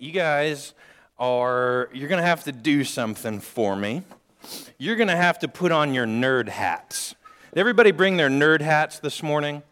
[0.00, 0.74] You guys
[1.18, 4.02] are, you're going to have to do something for me.
[4.78, 7.14] You're going to have to put on your nerd hats.
[7.52, 9.62] Did everybody bring their nerd hats this morning?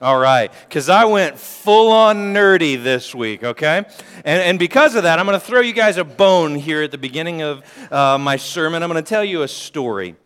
[0.00, 3.78] All right, because I went full on nerdy this week, okay?
[4.24, 6.90] And, and because of that, I'm going to throw you guys a bone here at
[6.90, 8.82] the beginning of uh, my sermon.
[8.82, 10.16] I'm going to tell you a story.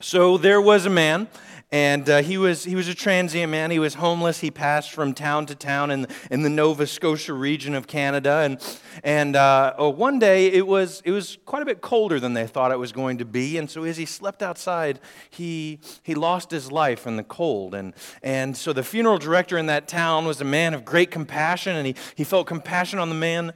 [0.00, 1.26] So there was a man
[1.72, 3.70] and uh, he, was, he was a transient man.
[3.70, 4.40] He was homeless.
[4.40, 8.38] He passed from town to town in, in the Nova Scotia region of Canada.
[8.44, 12.34] And, and uh, oh, one day it was, it was quite a bit colder than
[12.34, 13.56] they thought it was going to be.
[13.56, 14.98] And so as he slept outside,
[15.30, 17.74] he, he lost his life in the cold.
[17.74, 21.76] And, and so the funeral director in that town was a man of great compassion,
[21.76, 23.52] and he, he felt compassion on the man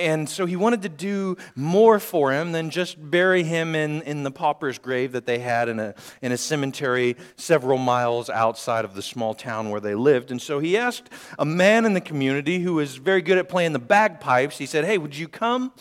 [0.00, 4.22] and so he wanted to do more for him than just bury him in, in
[4.22, 8.94] the pauper's grave that they had in a, in a cemetery several miles outside of
[8.94, 10.30] the small town where they lived.
[10.30, 13.72] And so he asked a man in the community who was very good at playing
[13.72, 15.72] the bagpipes, he said, Hey, would you come?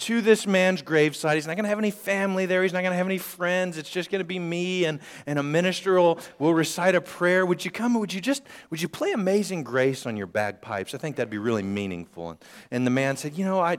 [0.00, 1.36] To this man's graveside.
[1.36, 2.62] He's not going to have any family there.
[2.62, 3.78] He's not going to have any friends.
[3.78, 7.44] It's just going to be me and, and a minister will, will recite a prayer.
[7.44, 7.94] Would you come?
[7.94, 10.94] Would you just, would you play Amazing Grace on your bagpipes?
[10.94, 12.30] I think that'd be really meaningful.
[12.30, 12.38] And,
[12.70, 13.78] and the man said, you know, I,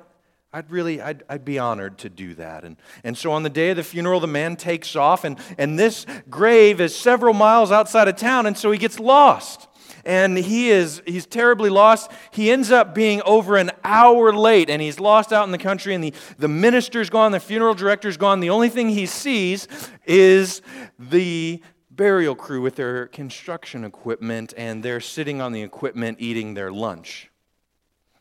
[0.54, 2.66] I'd really, I'd, I'd be honored to do that.
[2.66, 5.80] And, and so on the day of the funeral, the man takes off, and, and
[5.80, 9.68] this grave is several miles outside of town, and so he gets lost
[10.06, 12.12] and he is he's terribly lost.
[12.32, 15.94] He ends up being over an hour late and he's lost out in the country
[15.94, 18.40] and the, the minister's gone, the funeral director's gone.
[18.40, 19.68] The only thing he sees
[20.06, 20.62] is
[20.98, 26.72] the burial crew with their construction equipment and they're sitting on the equipment eating their
[26.72, 27.30] lunch.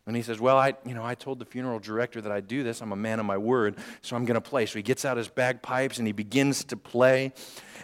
[0.07, 2.65] And he says, Well, I, you know, I told the funeral director that I'd do
[2.65, 2.81] this.
[2.81, 4.67] I'm a man of my word, so I'm going to play.
[4.67, 7.33] So he gets out his bagpipes and he begins to play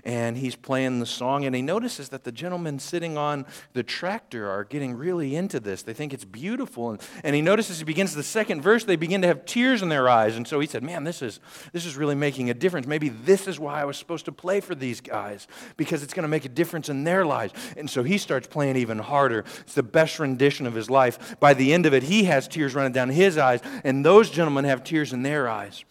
[0.05, 4.51] and he's playing the song, and he notices that the gentlemen sitting on the tractor
[4.51, 5.83] are getting really into this.
[5.83, 6.91] They think it's beautiful.
[6.91, 9.89] And, and he notices he begins the second verse, they begin to have tears in
[9.89, 10.37] their eyes.
[10.37, 11.41] And so he said, Man, this is,
[11.73, 12.87] this is really making a difference.
[12.87, 16.25] Maybe this is why I was supposed to play for these guys, because it's going
[16.25, 17.53] to make a difference in their lives.
[17.77, 19.45] And so he starts playing even harder.
[19.61, 21.39] It's the best rendition of his life.
[21.41, 24.65] By the end of it, he has tears running down his eyes, and those gentlemen
[24.65, 25.85] have tears in their eyes.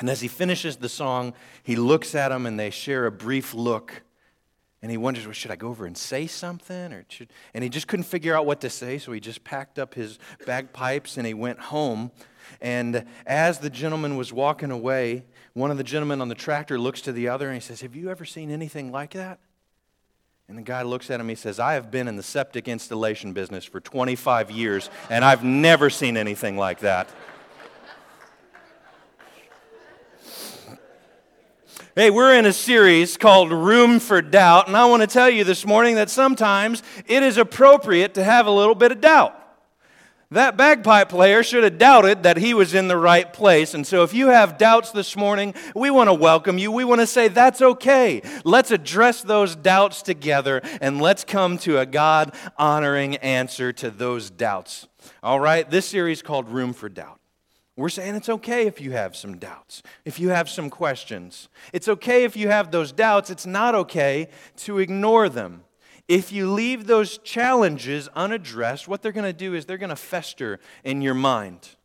[0.00, 3.54] And as he finishes the song, he looks at them and they share a brief
[3.54, 4.02] look.
[4.82, 6.92] And he wonders, well, should I go over and say something?
[6.92, 7.28] Or should...
[7.52, 10.18] And he just couldn't figure out what to say, so he just packed up his
[10.46, 12.10] bagpipes and he went home.
[12.62, 17.02] And as the gentleman was walking away, one of the gentlemen on the tractor looks
[17.02, 19.38] to the other and he says, Have you ever seen anything like that?
[20.48, 22.66] And the guy looks at him, and he says, I have been in the septic
[22.66, 27.08] installation business for 25 years, and I've never seen anything like that.
[32.00, 35.44] Hey, we're in a series called Room for Doubt, and I want to tell you
[35.44, 39.38] this morning that sometimes it is appropriate to have a little bit of doubt.
[40.30, 43.74] That bagpipe player should have doubted that he was in the right place.
[43.74, 46.72] And so, if you have doubts this morning, we want to welcome you.
[46.72, 48.22] We want to say that's okay.
[48.44, 54.30] Let's address those doubts together and let's come to a God honoring answer to those
[54.30, 54.88] doubts.
[55.22, 55.70] All right?
[55.70, 57.19] This series called Room for Doubt.
[57.76, 61.48] We're saying it's okay if you have some doubts, if you have some questions.
[61.72, 63.30] It's okay if you have those doubts.
[63.30, 65.64] It's not okay to ignore them.
[66.08, 69.96] If you leave those challenges unaddressed, what they're going to do is they're going to
[69.96, 71.76] fester in your mind.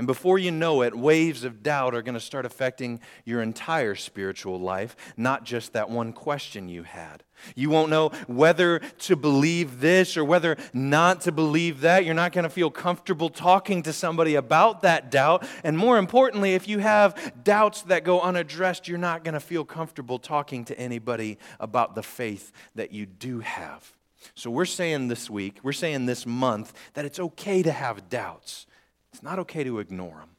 [0.00, 3.94] And before you know it, waves of doubt are going to start affecting your entire
[3.94, 7.22] spiritual life, not just that one question you had.
[7.54, 12.06] You won't know whether to believe this or whether not to believe that.
[12.06, 15.46] You're not going to feel comfortable talking to somebody about that doubt.
[15.64, 19.66] And more importantly, if you have doubts that go unaddressed, you're not going to feel
[19.66, 23.92] comfortable talking to anybody about the faith that you do have.
[24.34, 28.64] So we're saying this week, we're saying this month, that it's okay to have doubts.
[29.12, 30.30] It's not okay to ignore them.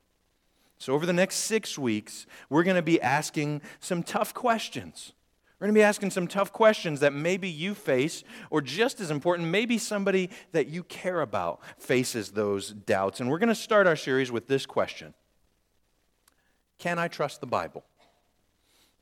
[0.77, 5.13] So, over the next six weeks, we're going to be asking some tough questions.
[5.59, 9.11] We're going to be asking some tough questions that maybe you face, or just as
[9.11, 13.19] important, maybe somebody that you care about faces those doubts.
[13.19, 15.13] And we're going to start our series with this question
[16.79, 17.83] Can I trust the Bible?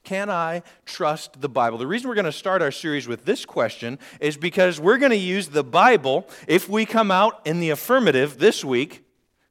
[0.04, 1.78] Can I trust the Bible?
[1.78, 5.12] The reason we're going to start our series with this question is because we're going
[5.12, 9.06] to use the Bible if we come out in the affirmative this week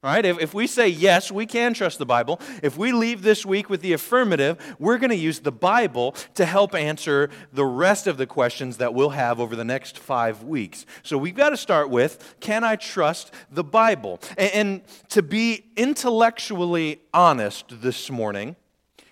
[0.04, 2.40] right, if, if we say yes, we can trust the Bible.
[2.62, 6.44] If we leave this week with the affirmative, we're going to use the Bible to
[6.44, 10.86] help answer the rest of the questions that we'll have over the next five weeks.
[11.02, 14.20] So we've got to start with can I trust the Bible?
[14.36, 18.54] And, and to be intellectually honest this morning,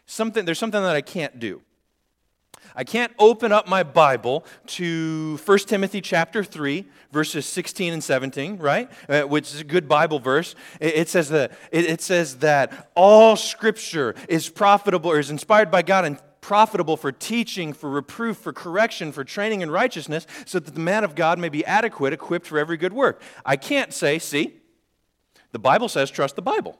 [0.06, 1.62] something, there's something that I can't do.
[2.78, 8.58] I can't open up my Bible to 1 Timothy chapter 3, verses 16 and 17,
[8.58, 8.90] right?
[9.08, 10.54] Uh, which is a good Bible verse.
[10.78, 15.70] It, it says that it, it says that all scripture is profitable or is inspired
[15.70, 20.58] by God and profitable for teaching, for reproof, for correction, for training in righteousness, so
[20.58, 23.22] that the man of God may be adequate, equipped for every good work.
[23.44, 24.60] I can't say, see,
[25.52, 26.78] the Bible says trust the Bible.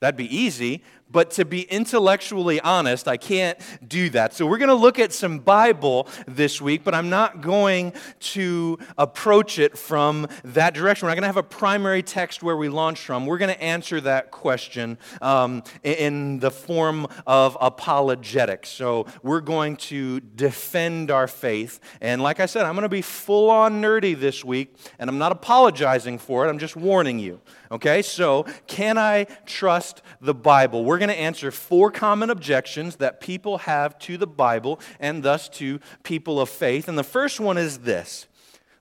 [0.00, 0.84] That'd be easy,
[1.14, 3.56] but to be intellectually honest, I can't
[3.86, 4.34] do that.
[4.34, 7.92] So we're going to look at some Bible this week, but I'm not going
[8.34, 11.06] to approach it from that direction.
[11.06, 13.26] We're not going to have a primary text where we launch from.
[13.26, 18.70] We're going to answer that question um, in the form of apologetics.
[18.70, 21.78] So we're going to defend our faith.
[22.00, 25.18] And like I said, I'm going to be full on nerdy this week, and I'm
[25.18, 27.40] not apologizing for it, I'm just warning you.
[27.74, 30.84] Okay, so can I trust the Bible?
[30.84, 35.48] We're going to answer four common objections that people have to the Bible and thus
[35.48, 36.86] to people of faith.
[36.86, 38.28] And the first one is this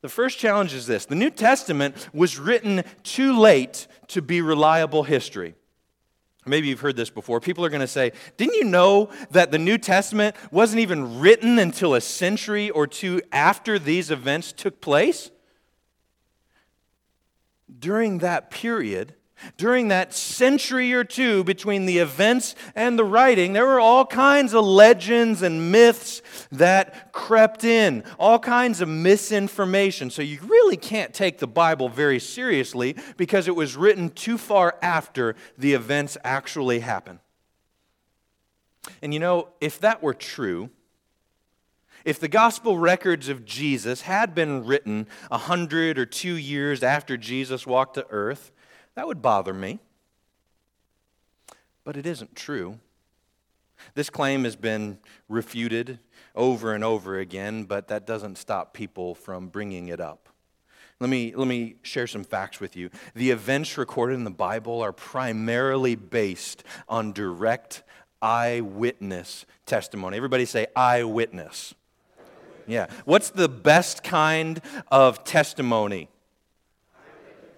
[0.01, 5.01] the first challenge is this the New Testament was written too late to be reliable
[5.01, 5.55] history.
[6.45, 7.39] Maybe you've heard this before.
[7.39, 11.57] People are going to say, Didn't you know that the New Testament wasn't even written
[11.57, 15.31] until a century or two after these events took place?
[17.83, 19.13] During that period,
[19.57, 24.53] during that century or two between the events and the writing, there were all kinds
[24.53, 30.09] of legends and myths that crept in, all kinds of misinformation.
[30.09, 34.77] So you really can't take the Bible very seriously because it was written too far
[34.81, 37.19] after the events actually happened.
[39.01, 40.69] And you know, if that were true,
[42.05, 47.17] if the gospel records of Jesus had been written a hundred or two years after
[47.17, 48.51] Jesus walked the earth,
[48.95, 49.79] that would bother me.
[51.83, 52.79] But it isn't true.
[53.95, 55.99] This claim has been refuted
[56.35, 60.29] over and over again, but that doesn't stop people from bringing it up.
[60.99, 62.89] Let me, let me share some facts with you.
[63.13, 67.83] The events recorded in the Bible are primarily based on direct
[68.21, 70.15] eyewitness testimony.
[70.15, 71.75] Everybody say eyewitness.
[72.67, 72.87] Yeah.
[73.05, 74.61] What's the best kind
[74.91, 76.09] of testimony?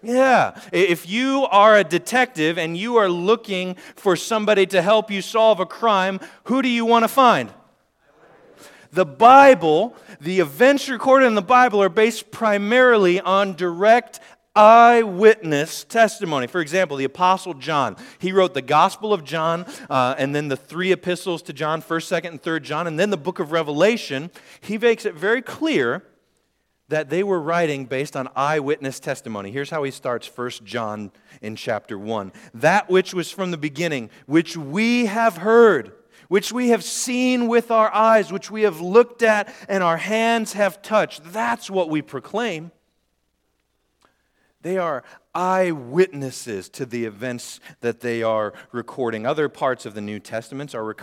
[0.02, 0.60] Yeah.
[0.72, 5.60] If you are a detective and you are looking for somebody to help you solve
[5.60, 7.52] a crime, who do you want to find?
[8.92, 14.20] The Bible, the events recorded in the Bible are based primarily on direct
[14.56, 16.48] eyewitness testimony.
[16.48, 20.58] For example, the Apostle John, he wrote the Gospel of John uh, and then the
[20.58, 24.32] three epistles to John, 1st, 2nd, and 3rd John, and then the book of Revelation.
[24.62, 26.04] He makes it very clear
[26.88, 29.52] that they were writing based on eyewitness testimony.
[29.52, 31.12] Here's how he starts 1 John
[31.42, 32.32] in chapter 1.
[32.54, 35.94] That which was from the beginning, which we have heard,
[36.28, 40.54] which we have seen with our eyes, which we have looked at and our hands
[40.54, 42.72] have touched, that's what we proclaim.
[44.66, 45.04] They are
[45.36, 49.24] eyewitnesses to the events that they are recording.
[49.24, 50.96] Other parts of the New Testament are,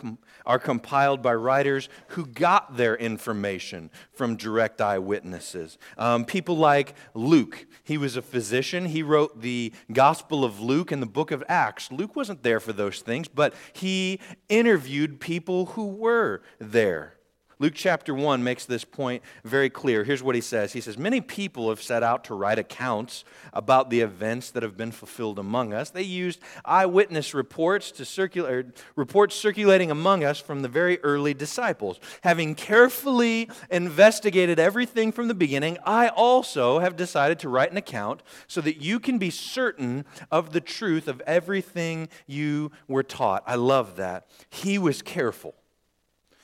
[0.44, 5.78] are compiled by writers who got their information from direct eyewitnesses.
[5.96, 8.86] Um, people like Luke, he was a physician.
[8.86, 11.92] He wrote the Gospel of Luke and the book of Acts.
[11.92, 14.18] Luke wasn't there for those things, but he
[14.48, 17.14] interviewed people who were there.
[17.62, 20.02] Luke chapter 1 makes this point very clear.
[20.02, 23.22] Here's what he says He says, Many people have set out to write accounts
[23.52, 25.88] about the events that have been fulfilled among us.
[25.88, 31.34] They used eyewitness reports to circulate, er, reports circulating among us from the very early
[31.34, 32.00] disciples.
[32.22, 38.24] Having carefully investigated everything from the beginning, I also have decided to write an account
[38.48, 43.44] so that you can be certain of the truth of everything you were taught.
[43.46, 44.26] I love that.
[44.50, 45.54] He was careful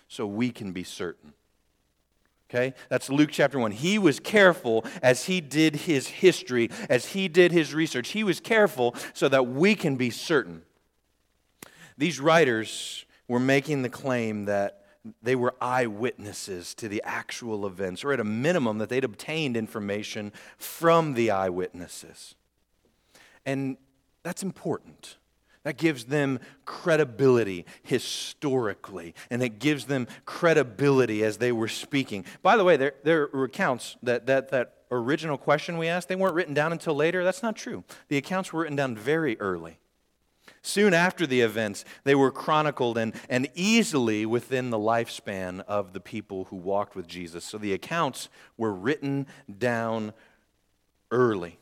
[0.08, 1.34] so we can be certain.
[2.50, 2.74] Okay?
[2.88, 3.72] That's Luke chapter 1.
[3.72, 8.08] He was careful as he did his history, as he did his research.
[8.08, 10.62] He was careful so that we can be certain.
[11.98, 14.86] These writers were making the claim that
[15.22, 20.32] they were eyewitnesses to the actual events, or at a minimum, that they'd obtained information
[20.56, 22.34] from the eyewitnesses.
[23.44, 23.76] And
[24.22, 25.17] that's important.
[25.68, 32.25] That gives them credibility historically, and it gives them credibility as they were speaking.
[32.40, 36.16] By the way, there, there are accounts that, that, that original question we asked, they
[36.16, 37.22] weren't written down until later.
[37.22, 37.84] That's not true.
[38.08, 39.78] The accounts were written down very early.
[40.62, 46.00] Soon after the events, they were chronicled and, and easily within the lifespan of the
[46.00, 47.44] people who walked with Jesus.
[47.44, 49.26] So the accounts were written
[49.58, 50.14] down
[51.10, 51.58] early.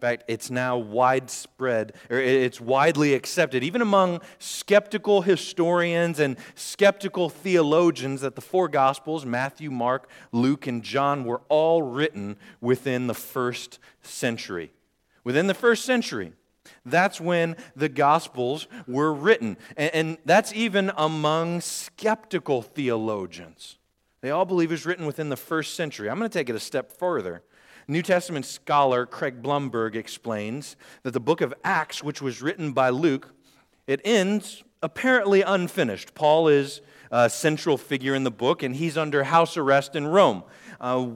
[0.00, 8.22] Fact, it's now widespread, or it's widely accepted, even among skeptical historians and skeptical theologians,
[8.22, 13.78] that the four Gospels Matthew, Mark, Luke, and John were all written within the first
[14.00, 14.72] century.
[15.22, 16.32] Within the first century.
[16.86, 19.58] That's when the Gospels were written.
[19.76, 23.76] And, that's even among skeptical theologians.
[24.22, 26.08] They all believe it was written within the first century.
[26.08, 27.42] I'm going to take it a step further.
[27.90, 32.88] New Testament scholar Craig Blomberg explains that the book of Acts, which was written by
[32.90, 33.34] Luke,
[33.88, 36.14] it ends apparently unfinished.
[36.14, 40.44] Paul is a central figure in the book, and he's under house arrest in Rome.
[40.80, 41.08] Uh,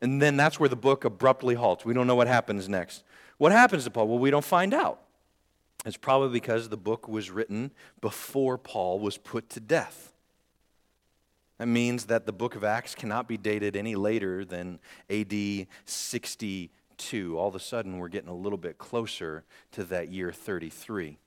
[0.00, 1.84] and then that's where the book abruptly halts.
[1.84, 3.04] We don't know what happens next.
[3.38, 4.08] What happens to Paul?
[4.08, 5.00] Well, we don't find out.
[5.84, 10.12] It's probably because the book was written before Paul was put to death.
[11.58, 17.38] That means that the book of Acts cannot be dated any later than AD 62.
[17.38, 21.18] All of a sudden, we're getting a little bit closer to that year 33.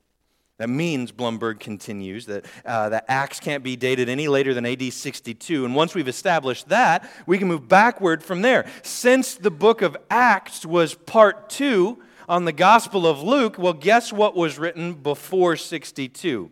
[0.59, 4.91] That means, Blomberg continues, that, uh, that Acts can't be dated any later than AD
[4.91, 5.63] 62.
[5.65, 8.69] And once we've established that, we can move backward from there.
[8.83, 14.11] Since the book of Acts was part two on the Gospel of Luke, well, guess
[14.11, 16.51] what was written before 62?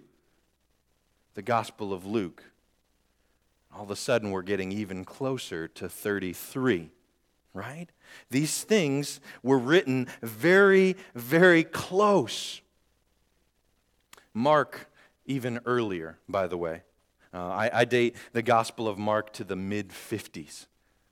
[1.34, 2.46] The Gospel of Luke
[3.77, 6.89] all of a sudden we're getting even closer to 33,
[7.53, 7.86] right?
[8.31, 12.62] These things were written very, very close.
[14.34, 14.89] Mark,
[15.27, 16.81] even earlier, by the way.
[17.31, 20.65] Uh, I, I date the Gospel of Mark to the mid 50s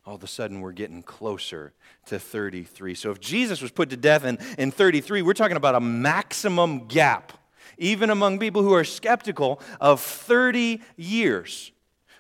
[0.08, 1.74] all of a sudden we're getting closer
[2.06, 2.94] to 33.
[2.94, 6.86] So if Jesus was put to death in, in 33, we're talking about a maximum
[6.86, 7.34] gap,
[7.80, 11.72] even among people who are skeptical, of 30 years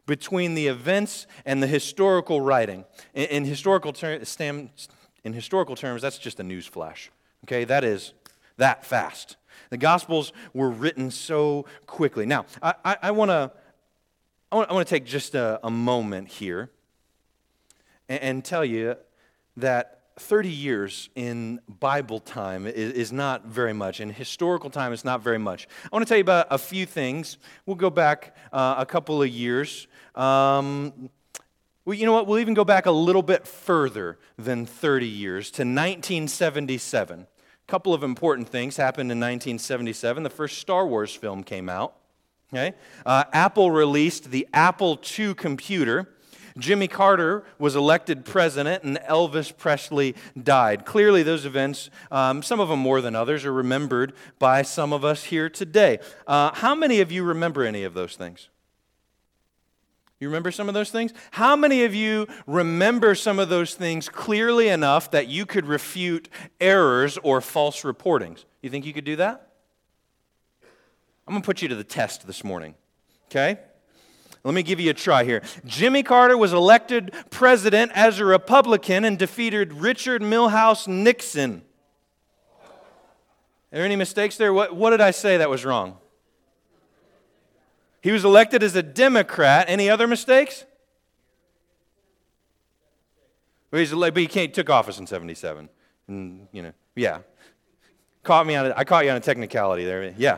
[0.05, 2.85] between the events and the historical writing.
[3.13, 4.21] In, in historical, ter-
[5.24, 7.12] in historical terms, that's just a news flash.
[7.45, 8.13] Okay, that is
[8.57, 9.38] that fast.
[9.69, 12.25] The Gospels were written so quickly.
[12.25, 13.51] Now, I, I, I want to
[14.51, 16.69] I want to take just a, a moment here
[18.07, 18.95] and, and, tell you
[19.57, 24.00] that 30 years in Bible time is, is, not very much.
[24.00, 25.67] In historical time, it's not very much.
[25.84, 27.38] I want to tell you about a few things.
[27.65, 29.88] We'll go back uh, a couple of years.
[30.15, 31.10] Um,
[31.84, 32.27] well, you know what?
[32.27, 37.19] We'll even go back a little bit further than 30 years to 1977.
[37.19, 37.27] A
[37.67, 40.24] couple of important things happened in 1977.
[40.24, 41.95] The first Star Wars film came out.
[42.53, 42.74] Okay?
[43.05, 46.14] Uh, Apple released the Apple II computer.
[46.57, 50.85] Jimmy Carter was elected president and Elvis Presley died.
[50.85, 55.03] Clearly, those events, um, some of them more than others, are remembered by some of
[55.03, 56.00] us here today.
[56.25, 58.50] Uh, how many of you remember any of those things?
[60.19, 61.13] You remember some of those things?
[61.31, 66.29] How many of you remember some of those things clearly enough that you could refute
[66.62, 68.45] errors or false reportings?
[68.62, 69.50] You think you could do that?
[71.27, 72.75] I'm going to put you to the test this morning.
[73.25, 73.59] Okay?
[74.45, 75.41] Let me give you a try here.
[75.65, 81.63] Jimmy Carter was elected president as a Republican and defeated Richard Milhous Nixon.
[82.61, 84.53] Are there any mistakes there?
[84.53, 85.97] What, what did I say that was wrong?
[88.01, 89.65] He was elected as a Democrat.
[89.67, 90.63] Any other mistakes?
[93.71, 95.69] But, he's, but he took office in 77.
[96.07, 97.21] And, you know, yeah.
[98.21, 100.13] Caught me on a, I caught you on a technicality there.
[100.15, 100.37] Yeah.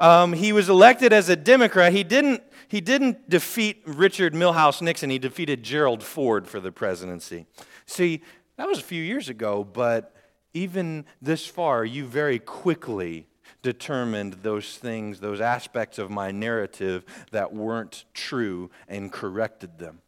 [0.00, 1.92] Um, he was elected as a Democrat.
[1.92, 5.10] He didn't, he didn't defeat Richard Milhous Nixon.
[5.10, 7.46] He defeated Gerald Ford for the presidency.
[7.86, 8.22] See,
[8.56, 10.14] that was a few years ago, but
[10.54, 13.28] even this far, you very quickly
[13.62, 20.00] determined those things, those aspects of my narrative that weren't true and corrected them.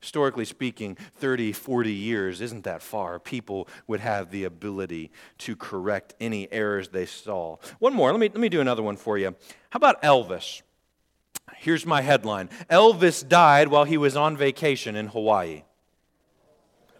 [0.00, 3.18] Historically speaking, 30, 40 years isn't that far.
[3.18, 7.56] People would have the ability to correct any errors they saw.
[7.78, 9.34] One more, let me, let me do another one for you.
[9.70, 10.60] How about Elvis?
[11.64, 15.62] Here's my headline Elvis died while he was on vacation in Hawaii.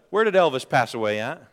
[0.09, 1.51] Where did Elvis pass away at?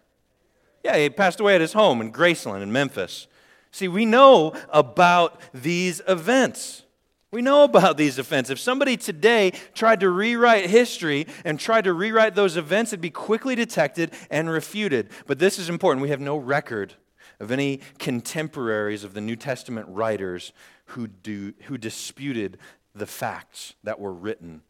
[0.82, 3.26] Yeah, he passed away at his home in Graceland in Memphis.
[3.70, 6.84] See, we know about these events.
[7.30, 8.48] We know about these events.
[8.48, 13.10] If somebody today tried to rewrite history and tried to rewrite those events, it'd be
[13.10, 15.10] quickly detected and refuted.
[15.26, 16.02] But this is important.
[16.02, 16.94] We have no record
[17.40, 20.52] of any contemporaries of the New Testament writers
[20.86, 22.56] who, do, who disputed
[22.94, 24.62] the facts that were written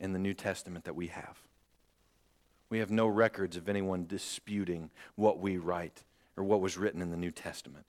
[0.00, 1.38] in the New Testament that we have.
[2.70, 6.02] We have no records of anyone disputing what we write
[6.36, 7.84] or what was written in the New Testament.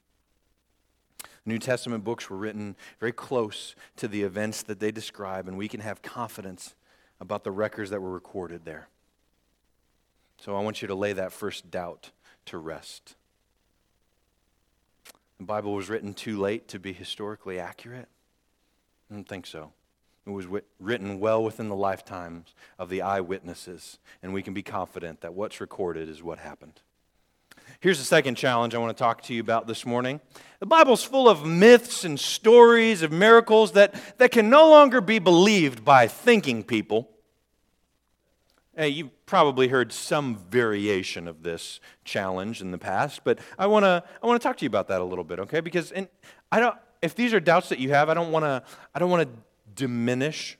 [1.45, 5.67] New Testament books were written very close to the events that they describe, and we
[5.67, 6.75] can have confidence
[7.19, 8.87] about the records that were recorded there.
[10.37, 12.11] So I want you to lay that first doubt
[12.45, 13.15] to rest.
[15.37, 18.07] The Bible was written too late to be historically accurate?
[19.09, 19.71] I don't think so.
[20.29, 25.21] It was written well within the lifetimes of the eyewitnesses, and we can be confident
[25.21, 26.81] that what's recorded is what happened.
[27.79, 30.21] Here's the second challenge I want to talk to you about this morning.
[30.59, 35.17] The Bible's full of myths and stories of miracles that, that can no longer be
[35.17, 37.09] believed by thinking people.
[38.75, 43.83] Hey, you've probably heard some variation of this challenge in the past, but I want
[43.83, 45.59] to I want to talk to you about that a little bit, okay?
[45.59, 46.07] Because in,
[46.51, 49.09] I don't if these are doubts that you have, I don't want to I don't
[49.09, 49.39] want to
[49.79, 50.57] diminish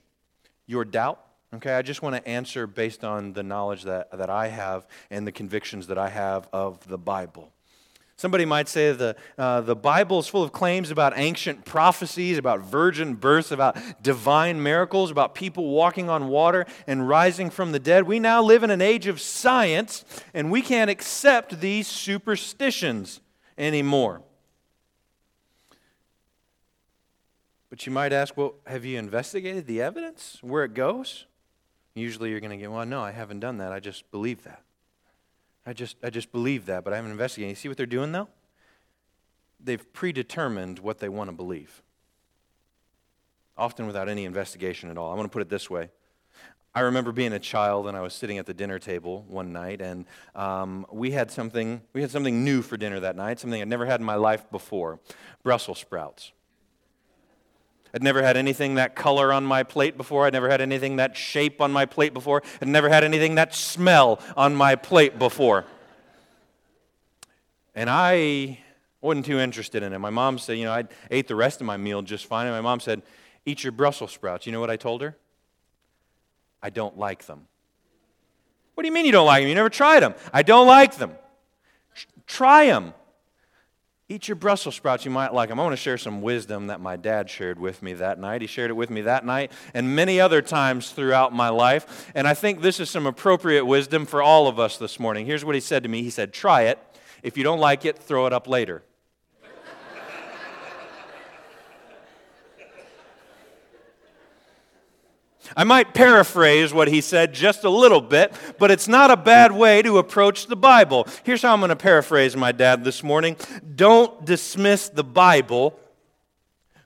[0.66, 1.20] your doubt.
[1.52, 5.26] Okay, I just want to answer based on the knowledge that, that I have and
[5.26, 7.52] the convictions that I have of the Bible.
[8.16, 12.60] Somebody might say the, uh, the Bible is full of claims about ancient prophecies, about
[12.60, 18.06] virgin births, about divine miracles, about people walking on water and rising from the dead.
[18.06, 23.20] We now live in an age of science, and we can't accept these superstitions
[23.58, 24.22] anymore.
[27.70, 31.26] But you might ask, well, have you investigated the evidence, where it goes?
[31.94, 33.72] Usually you're going to get, well, no, I haven't done that.
[33.72, 34.62] I just believe that.
[35.64, 37.50] I just, I just believe that, but I haven't investigated.
[37.50, 38.28] You see what they're doing, though?
[39.62, 41.82] They've predetermined what they want to believe,
[43.56, 45.12] often without any investigation at all.
[45.12, 45.90] I want to put it this way.
[46.74, 49.80] I remember being a child and I was sitting at the dinner table one night,
[49.80, 53.68] and um, we had something we had something new for dinner that night, something I'd
[53.68, 55.00] never had in my life before:
[55.42, 56.32] Brussels sprouts.
[57.92, 60.26] I'd never had anything that color on my plate before.
[60.26, 62.42] I'd never had anything that shape on my plate before.
[62.62, 65.64] I'd never had anything that smell on my plate before.
[67.74, 68.58] And I
[69.00, 69.98] wasn't too interested in it.
[69.98, 72.46] My mom said, you know, I ate the rest of my meal just fine.
[72.46, 73.02] And my mom said,
[73.44, 74.46] eat your Brussels sprouts.
[74.46, 75.16] You know what I told her?
[76.62, 77.46] I don't like them.
[78.74, 79.48] What do you mean you don't like them?
[79.48, 80.14] You never tried them.
[80.32, 81.12] I don't like them.
[82.26, 82.94] Try them.
[84.10, 85.60] Eat your Brussels sprouts, you might like them.
[85.60, 88.40] I want to share some wisdom that my dad shared with me that night.
[88.40, 92.10] He shared it with me that night and many other times throughout my life.
[92.12, 95.26] And I think this is some appropriate wisdom for all of us this morning.
[95.26, 96.80] Here's what he said to me He said, Try it.
[97.22, 98.82] If you don't like it, throw it up later.
[105.56, 109.52] I might paraphrase what he said just a little bit, but it's not a bad
[109.52, 111.06] way to approach the Bible.
[111.24, 113.36] Here's how I'm going to paraphrase my dad this morning
[113.74, 115.78] Don't dismiss the Bible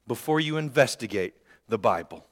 [0.07, 1.35] before you investigate
[1.69, 2.25] the Bible.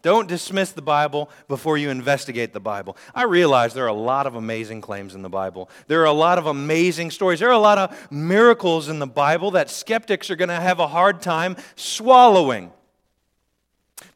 [0.00, 2.96] Don't dismiss the Bible before you investigate the Bible.
[3.14, 5.68] I realize there are a lot of amazing claims in the Bible.
[5.88, 7.40] There are a lot of amazing stories.
[7.40, 10.78] There are a lot of miracles in the Bible that skeptics are going to have
[10.78, 12.70] a hard time swallowing.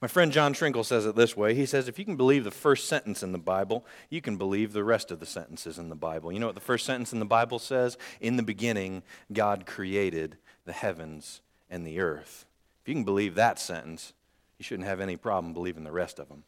[0.00, 1.54] My friend John Trinkle says it this way.
[1.54, 4.72] He says, if you can believe the first sentence in the Bible, you can believe
[4.72, 6.32] the rest of the sentences in the Bible.
[6.32, 7.96] You know what the first sentence in the Bible says?
[8.20, 11.40] In the beginning, God created the heavens
[11.70, 12.46] and the earth.
[12.82, 14.12] If you can believe that sentence,
[14.58, 16.44] you shouldn't have any problem believing the rest of them.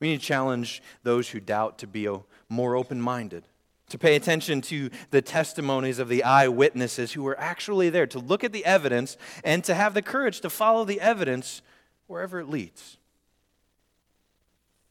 [0.00, 2.08] We need to challenge those who doubt to be
[2.48, 3.44] more open minded,
[3.88, 8.44] to pay attention to the testimonies of the eyewitnesses who were actually there, to look
[8.44, 11.62] at the evidence, and to have the courage to follow the evidence
[12.08, 12.96] wherever it leads.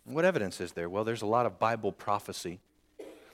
[0.05, 0.89] What evidence is there?
[0.89, 2.61] Well, there's a lot of Bible prophecy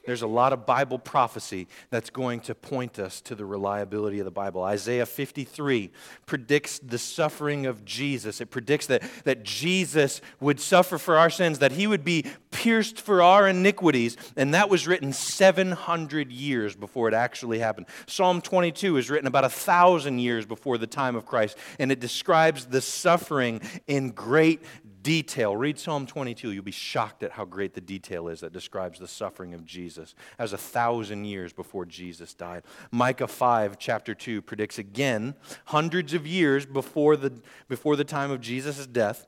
[0.05, 4.25] there's a lot of Bible prophecy that's going to point us to the reliability of
[4.25, 4.63] the Bible.
[4.63, 5.91] Isaiah 53
[6.25, 8.41] predicts the suffering of Jesus.
[8.41, 12.99] It predicts that, that Jesus would suffer for our sins, that he would be pierced
[12.99, 17.87] for our iniquities, and that was written 700 years before it actually happened.
[18.05, 21.99] Psalm 22 is written about a thousand years before the time of Christ, and it
[21.99, 24.61] describes the suffering in great
[25.03, 25.55] detail.
[25.55, 26.51] Read Psalm 22.
[26.51, 30.15] You'll be shocked at how great the detail is that describes the suffering of Jesus
[30.39, 32.63] as a thousand years before Jesus died.
[32.91, 35.35] Micah 5, chapter 2, predicts again,
[35.65, 37.33] hundreds of years before the,
[37.67, 39.27] before the time of Jesus' death,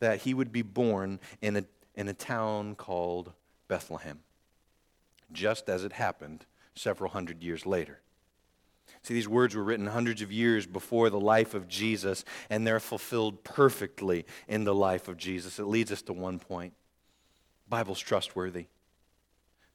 [0.00, 3.32] that he would be born in a, in a town called
[3.68, 4.20] Bethlehem,
[5.30, 8.01] just as it happened several hundred years later.
[9.02, 12.80] See, these words were written hundreds of years before the life of Jesus, and they're
[12.80, 15.58] fulfilled perfectly in the life of Jesus.
[15.58, 16.74] It leads us to one point
[17.64, 18.66] the Bible's trustworthy.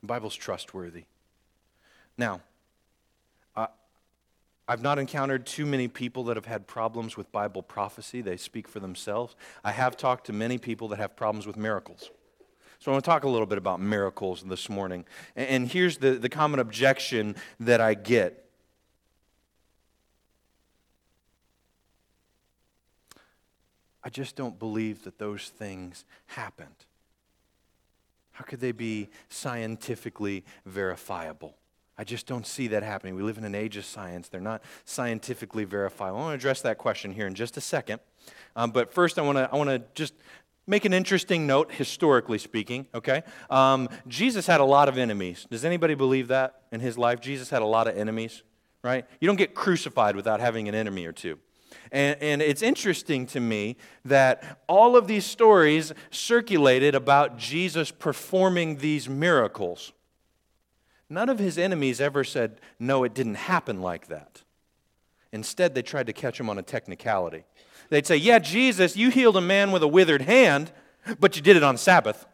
[0.02, 1.06] The Bible's trustworthy.
[2.18, 2.42] Now,
[3.56, 3.68] uh,
[4.68, 8.22] I've not encountered too many people that have had problems with Bible prophecy.
[8.22, 9.36] They speak for themselves.
[9.64, 12.12] I have talked to many people that have problems with miracles.
[12.80, 15.06] So I want to talk a little bit about miracles this morning.
[15.36, 18.47] And here's the, the common objection that I get
[24.08, 26.86] I just don't believe that those things happened.
[28.32, 31.58] How could they be scientifically verifiable?
[31.98, 33.16] I just don't see that happening.
[33.16, 34.30] We live in an age of science.
[34.30, 36.20] They're not scientifically verifiable.
[36.20, 38.00] I want to address that question here in just a second.
[38.56, 40.14] Um, but first, I want to I want to just
[40.68, 43.24] make an interesting note, historically speaking, okay?
[43.50, 45.46] Um, Jesus had a lot of enemies.
[45.52, 47.20] Does anybody believe that in his life?
[47.20, 48.42] Jesus had a lot of enemies,
[48.84, 49.06] right?
[49.20, 51.40] You don't get crucified without having an enemy or two.
[51.92, 58.78] And, and it's interesting to me that all of these stories circulated about Jesus performing
[58.78, 59.94] these miracles.
[61.10, 64.44] None of his enemies ever said, No, it didn't happen like that.
[65.32, 67.44] Instead, they tried to catch him on a technicality.
[67.90, 70.72] They'd say, Yeah, Jesus, you healed a man with a withered hand,
[71.20, 72.26] but you did it on Sabbath.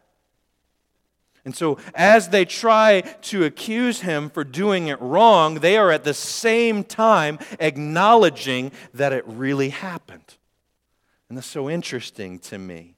[1.44, 6.04] And so, as they try to accuse him for doing it wrong, they are at
[6.04, 10.36] the same time acknowledging that it really happened.
[11.28, 12.94] And that's so interesting to me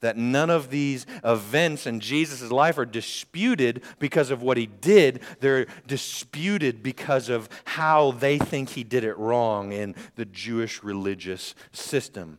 [0.00, 5.20] that none of these events in Jesus' life are disputed because of what he did.
[5.40, 11.54] They're disputed because of how they think he did it wrong in the Jewish religious
[11.72, 12.38] system.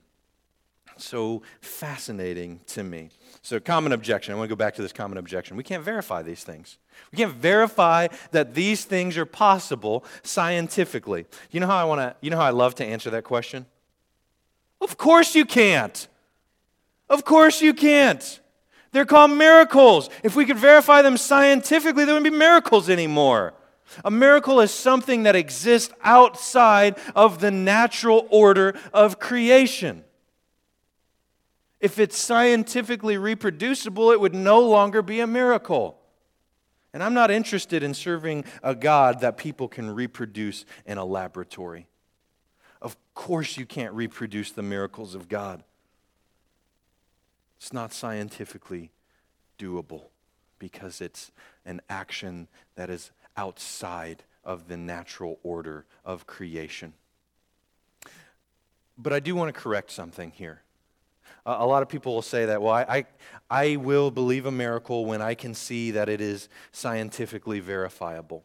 [0.98, 3.10] So fascinating to me.
[3.46, 4.34] So, common objection.
[4.34, 5.56] I want to go back to this common objection.
[5.56, 6.80] We can't verify these things.
[7.12, 11.28] We can't verify that these things are possible scientifically.
[11.52, 13.68] You know how I want to, you know how I love to answer that question?
[14.82, 16.08] Of course you can't.
[17.08, 18.40] Of course you can't.
[18.94, 20.10] They're called miracles.
[20.24, 23.54] If we could verify them scientifically, there wouldn't be miracles anymore.
[24.04, 30.04] A miracle is something that exists outside of the natural order of creation.
[31.80, 36.00] If it's scientifically reproducible, it would no longer be a miracle.
[36.94, 41.88] And I'm not interested in serving a God that people can reproduce in a laboratory.
[42.82, 45.64] Of course, you can't reproduce the miracles of God.
[47.58, 48.92] It's not scientifically
[49.60, 50.04] doable
[50.60, 51.32] because it's
[51.66, 56.94] an action that is outside of the natural order of creation.
[58.98, 60.62] But I do want to correct something here.
[61.46, 63.06] A lot of people will say that, well, I,
[63.50, 68.44] I, will believe a miracle when I can see that it is scientifically verifiable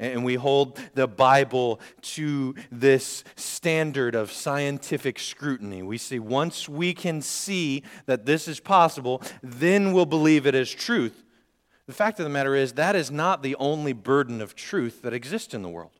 [0.00, 5.82] and we hold the Bible to this standard of scientific scrutiny.
[5.82, 10.70] We see once we can see that this is possible, then we'll believe it as
[10.70, 11.22] truth.
[11.86, 15.12] The fact of the matter is, that is not the only burden of truth that
[15.12, 15.92] exists in the world.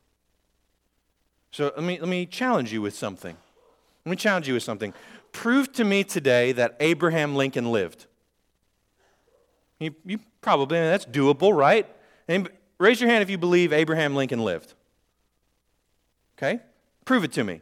[1.51, 3.37] So let me, let me challenge you with something.
[4.05, 4.93] Let me challenge you with something.
[5.31, 8.05] Prove to me today that Abraham Lincoln lived.
[9.79, 11.87] You, you probably, that's doable, right?
[12.77, 14.73] Raise your hand if you believe Abraham Lincoln lived.
[16.37, 16.59] Okay?
[17.05, 17.61] Prove it to me.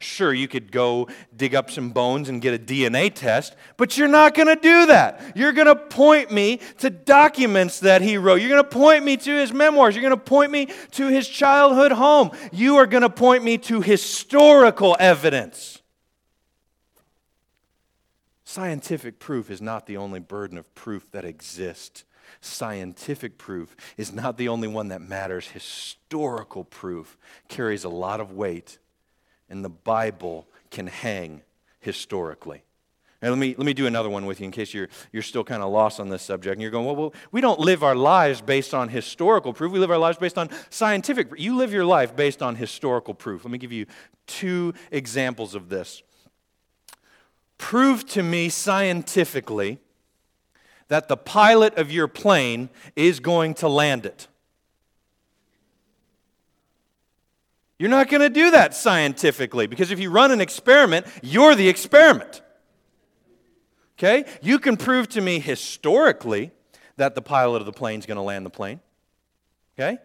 [0.00, 4.08] Sure, you could go dig up some bones and get a DNA test, but you're
[4.08, 5.36] not going to do that.
[5.36, 8.40] You're going to point me to documents that he wrote.
[8.40, 9.94] You're going to point me to his memoirs.
[9.94, 12.32] You're going to point me to his childhood home.
[12.52, 15.80] You are going to point me to historical evidence.
[18.54, 22.04] Scientific proof is not the only burden of proof that exists
[22.40, 25.48] scientific proof is not the only one that matters.
[25.48, 28.78] Historical proof carries a lot of weight,
[29.50, 31.42] and the Bible can hang
[31.80, 32.62] historically.
[33.20, 35.42] And let me, let me do another one with you in case you're, you're still
[35.42, 36.52] kind of lost on this subject.
[36.52, 39.72] And you're going, well, well, we don't live our lives based on historical proof.
[39.72, 43.44] We live our lives based on scientific You live your life based on historical proof.
[43.44, 43.86] Let me give you
[44.28, 46.04] two examples of this.
[47.58, 49.78] Prove to me scientifically
[50.88, 54.28] that the pilot of your plane is going to land it.
[57.78, 61.68] You're not going to do that scientifically because if you run an experiment, you're the
[61.68, 62.42] experiment.
[63.98, 64.24] Okay?
[64.42, 66.52] You can prove to me historically
[66.96, 68.80] that the pilot of the plane is going to land the plane.
[69.76, 69.98] Okay?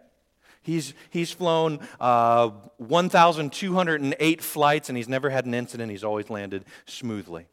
[0.69, 5.91] He's, he's flown uh, 1,208 flights and he's never had an incident.
[5.91, 7.47] He's always landed smoothly.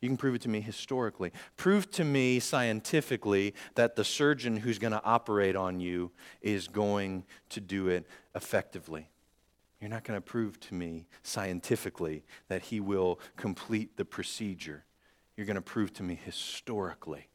[0.00, 1.30] You can prove it to me historically.
[1.56, 6.10] Prove to me scientifically that the surgeon who's going to operate on you
[6.40, 9.08] is going to do it effectively.
[9.80, 14.84] You're not going to prove to me scientifically that he will complete the procedure.
[15.36, 17.29] You're going to prove to me historically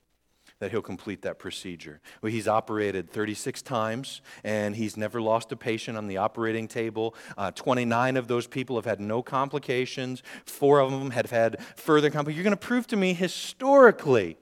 [0.66, 2.02] that he'll complete that procedure.
[2.24, 7.14] Well, he's operated 36 times and he's never lost a patient on the operating table.
[7.38, 12.10] Uh, 29 of those people have had no complications, four of them have had further
[12.10, 12.38] complications.
[12.38, 14.40] You're going to prove to me historically.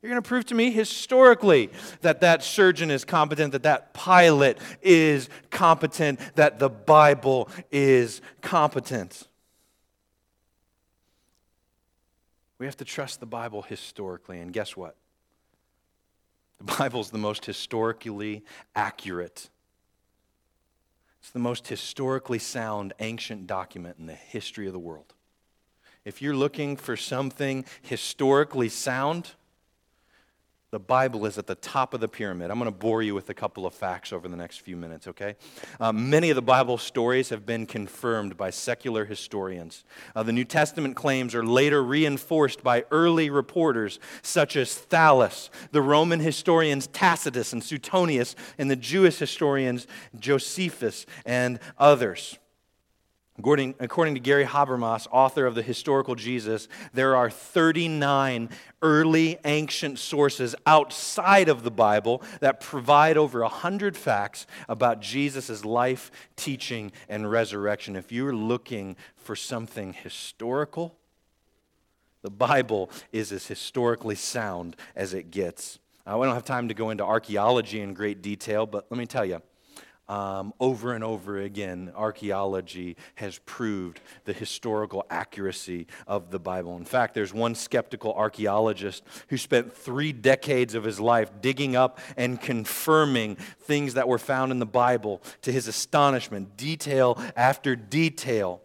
[0.00, 1.70] You're going to prove to me historically
[2.02, 9.26] that that surgeon is competent, that that pilot is competent, that the Bible is competent.
[12.62, 14.94] We have to trust the Bible historically, and guess what?
[16.64, 18.44] The Bible's the most historically
[18.76, 19.50] accurate.
[21.20, 25.12] It's the most historically sound ancient document in the history of the world.
[26.04, 29.32] If you're looking for something historically sound,
[30.72, 32.50] the Bible is at the top of the pyramid.
[32.50, 35.06] I'm going to bore you with a couple of facts over the next few minutes,
[35.06, 35.36] okay?
[35.78, 39.84] Um, many of the Bible stories have been confirmed by secular historians.
[40.16, 45.82] Uh, the New Testament claims are later reinforced by early reporters such as Thallus, the
[45.82, 49.86] Roman historians Tacitus and Suetonius, and the Jewish historians
[50.18, 52.38] Josephus and others.
[53.42, 58.48] According, according, to Gary Habermas, author of The Historical Jesus, there are 39
[58.82, 66.12] early ancient sources outside of the Bible that provide over 100 facts about Jesus' life,
[66.36, 67.96] teaching, and resurrection.
[67.96, 70.96] If you're looking for something historical,
[72.22, 75.80] the Bible is as historically sound as it gets.
[76.06, 79.24] Uh, don't have time to go into archaeology in great detail, but let me tell
[79.24, 79.42] you
[80.08, 86.76] um, over and over again, archaeology has proved the historical accuracy of the Bible.
[86.76, 92.00] In fact, there's one skeptical archaeologist who spent three decades of his life digging up
[92.16, 95.22] and confirming things that were found in the Bible.
[95.42, 98.60] To his astonishment, detail after detail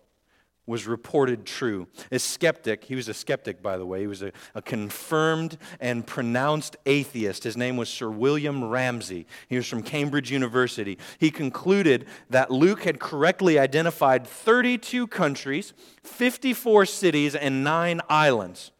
[0.67, 1.88] was reported true.
[2.12, 6.06] A skeptic, he was a skeptic, by the way, he was a, a, confirmed and
[6.06, 7.45] pronounced atheist.
[7.45, 9.25] His name was Sir William Ramsay.
[9.47, 10.99] He was from Cambridge University.
[11.17, 18.71] He concluded that Luke had correctly identified 32 countries, 54 cities, and nine islands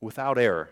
[0.00, 0.70] without error.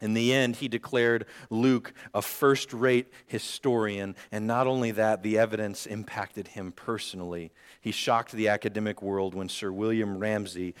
[0.00, 5.38] In the end, he declared Luke a first rate historian, and not only that, the
[5.38, 7.50] evidence impacted him personally.
[7.80, 10.74] He shocked the academic world when Sir William Ramsay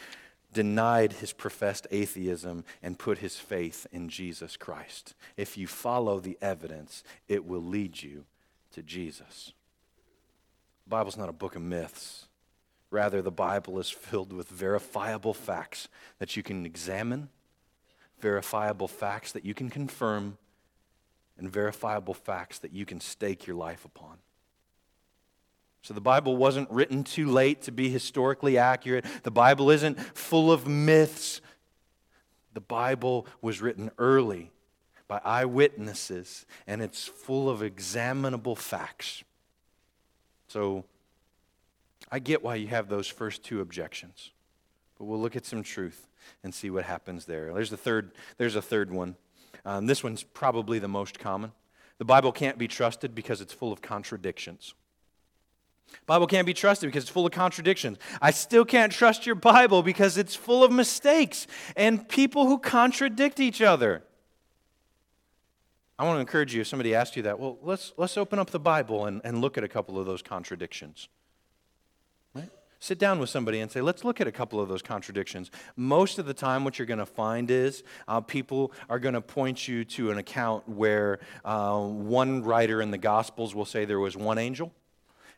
[0.52, 5.14] denied his professed atheism and put his faith in Jesus Christ.
[5.36, 8.24] If you follow the evidence, it will lead you
[8.72, 9.52] to Jesus.
[10.84, 12.26] The Bible's not a book of myths.
[12.90, 17.28] Rather, the Bible is filled with verifiable facts that you can examine
[18.20, 20.38] verifiable facts that you can confirm,
[21.36, 24.18] and verifiable facts that you can stake your life upon.
[25.82, 29.04] So the Bible wasn't written too late to be historically accurate.
[29.22, 31.40] The Bible isn't full of myths.
[32.54, 34.50] The Bible was written early
[35.06, 39.24] by eyewitnesses, and it's full of examinable facts.
[40.48, 40.84] So
[42.10, 44.32] I get why you have those first two objections,
[44.98, 46.08] but we'll look at some truth
[46.42, 47.52] and see what happens there.
[47.54, 49.16] There's, the third, there's a third one.
[49.64, 51.52] Um, this one's probably the most common.
[51.98, 54.74] The Bible can't be trusted because it's full of contradictions.
[56.06, 57.98] Bible can't be trusted because it's full of contradictions.
[58.22, 61.46] I still can't trust your Bible because it's full of mistakes
[61.76, 64.02] and people who contradict each other.
[65.98, 68.50] I want to encourage you if somebody asks you that, well, let's, let's open up
[68.50, 71.08] the Bible and, and look at a couple of those contradictions.
[72.34, 72.48] Right?
[72.78, 75.50] Sit down with somebody and say, let's look at a couple of those contradictions.
[75.74, 79.20] Most of the time, what you're going to find is uh, people are going to
[79.20, 83.98] point you to an account where uh, one writer in the Gospels will say there
[83.98, 84.72] was one angel,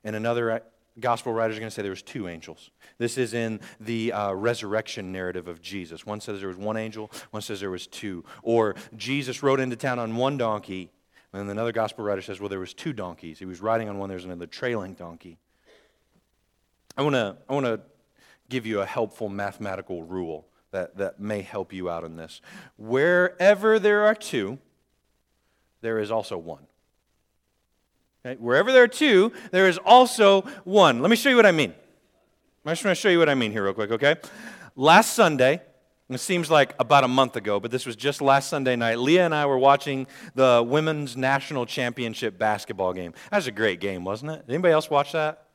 [0.05, 0.59] and another uh,
[0.99, 2.71] gospel writer is going to say there was two angels.
[2.99, 6.05] This is in the uh, resurrection narrative of Jesus.
[6.05, 8.25] One says there was one angel, one says there was two.
[8.43, 10.91] Or Jesus rode into town on one donkey,
[11.33, 13.39] and another gospel writer says, well, there was two donkeys.
[13.39, 15.39] He was riding on one, there's another trailing donkey.
[16.97, 17.81] I want to I want to
[18.49, 22.41] give you a helpful mathematical rule that, that may help you out in this.
[22.77, 24.59] Wherever there are two,
[25.81, 26.67] there is also one.
[28.25, 28.41] Okay?
[28.41, 31.01] Wherever there are two, there is also one.
[31.01, 31.75] Let me show you what I mean.
[32.65, 34.17] I just want to show you what I mean here, real quick, okay?
[34.77, 35.63] Last Sunday,
[36.11, 38.99] it seems like about a month ago, but this was just last Sunday night.
[38.99, 43.15] Leah and I were watching the women's national championship basketball game.
[43.31, 44.45] That was a great game, wasn't it?
[44.49, 45.47] Anybody else watch that?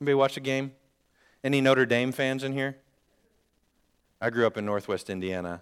[0.00, 0.72] Anybody watch the game?
[1.44, 2.76] Any Notre Dame fans in here?
[4.20, 5.60] I grew up in Northwest Indiana.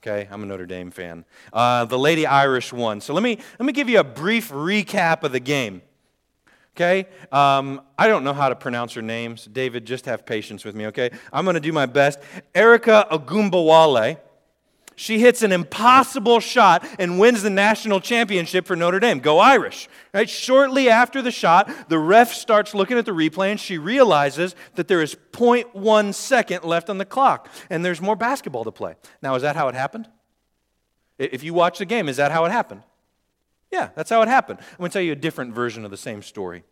[0.00, 1.24] Okay, I'm a Notre Dame fan.
[1.52, 3.00] Uh, the Lady Irish won.
[3.00, 5.82] So let me let me give you a brief recap of the game.
[6.76, 9.46] Okay, um, I don't know how to pronounce her names.
[9.46, 10.86] David, just have patience with me.
[10.86, 12.20] Okay, I'm going to do my best.
[12.54, 14.18] Erica Ogunbowale
[14.98, 19.20] she hits an impossible shot and wins the national championship for Notre Dame.
[19.20, 19.88] Go Irish.
[20.12, 20.28] Right?
[20.28, 24.88] Shortly after the shot, the ref starts looking at the replay and she realizes that
[24.88, 28.96] there is 0.1 second left on the clock and there's more basketball to play.
[29.22, 30.08] Now, is that how it happened?
[31.16, 32.82] If you watch the game, is that how it happened?
[33.70, 34.58] Yeah, that's how it happened.
[34.60, 36.64] I'm going to tell you a different version of the same story.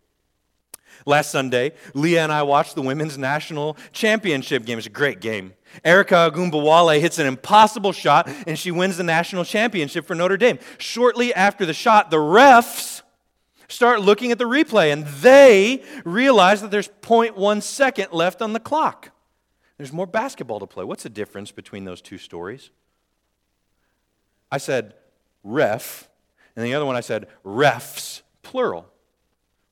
[1.04, 4.78] Last Sunday, Leah and I watched the women's national championship game.
[4.78, 5.54] It's a great game.
[5.84, 10.58] Erica Ogunbowale hits an impossible shot, and she wins the national championship for Notre Dame.
[10.78, 13.02] Shortly after the shot, the refs
[13.68, 18.60] start looking at the replay, and they realize that there's 0.1 second left on the
[18.60, 19.10] clock.
[19.76, 20.84] There's more basketball to play.
[20.84, 22.70] What's the difference between those two stories?
[24.50, 24.94] I said
[25.42, 26.08] ref,
[26.54, 28.86] and the other one I said refs, plural.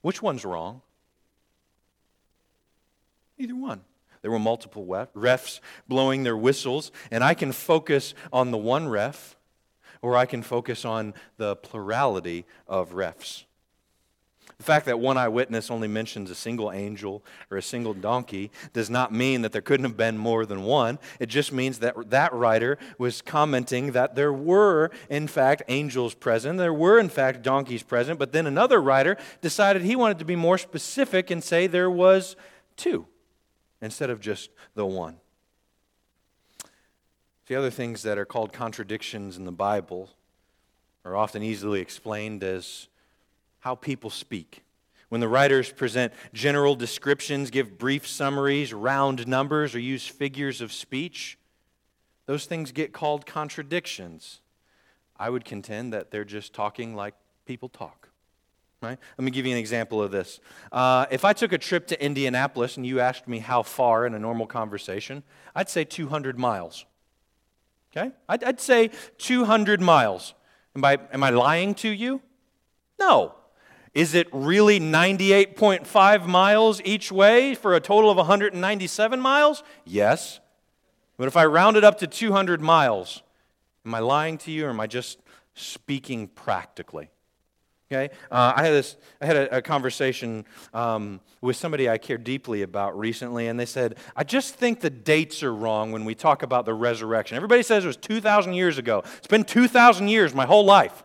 [0.02, 0.82] Which one's wrong?
[3.38, 3.82] Either one.
[4.22, 9.36] There were multiple refs blowing their whistles, and I can focus on the one ref,
[10.00, 13.44] or I can focus on the plurality of refs.
[14.56, 18.88] The fact that one eyewitness only mentions a single angel or a single donkey does
[18.88, 20.98] not mean that there couldn't have been more than one.
[21.20, 26.58] It just means that that writer was commenting that there were, in fact, angels present.
[26.58, 28.18] There were, in fact, donkeys present.
[28.18, 32.36] But then another writer decided he wanted to be more specific and say there was
[32.76, 33.06] two
[33.84, 35.16] instead of just the one.
[37.46, 40.08] The other things that are called contradictions in the Bible
[41.04, 42.88] are often easily explained as
[43.60, 44.62] how people speak.
[45.10, 50.72] When the writers present general descriptions, give brief summaries, round numbers, or use figures of
[50.72, 51.38] speech,
[52.24, 54.40] those things get called contradictions.
[55.18, 58.08] I would contend that they're just talking like people talk.
[58.84, 58.98] Right?
[59.18, 60.40] Let me give you an example of this.
[60.70, 64.14] Uh, if I took a trip to Indianapolis and you asked me how far in
[64.14, 65.22] a normal conversation,
[65.54, 66.84] I'd say 200 miles.
[67.96, 68.12] Okay?
[68.28, 70.34] I'd, I'd say 200 miles.
[70.76, 72.20] Am I, am I lying to you?
[72.98, 73.34] No.
[73.94, 79.62] Is it really 98.5 miles each way for a total of 197 miles?
[79.84, 80.40] Yes.
[81.16, 83.22] But if I round it up to 200 miles,
[83.86, 85.20] am I lying to you or am I just
[85.54, 87.10] speaking practically?
[87.92, 88.96] Okay, uh, I had this.
[89.20, 93.66] I had a, a conversation um, with somebody I care deeply about recently, and they
[93.66, 97.36] said, "I just think the dates are wrong when we talk about the resurrection.
[97.36, 99.02] Everybody says it was 2,000 years ago.
[99.18, 101.04] It's been 2,000 years, my whole life."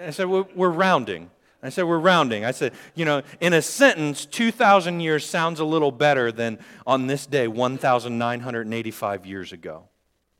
[0.00, 1.30] I said, "We're, we're rounding."
[1.62, 2.44] I said, We're rounding.
[2.44, 7.06] I said, You know, in a sentence, 2,000 years sounds a little better than on
[7.06, 9.84] this day, 1,985 years ago.